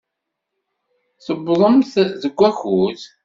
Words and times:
Tuwḍemt 1.25 1.93
deg 2.21 2.33
wakud. 2.39 3.01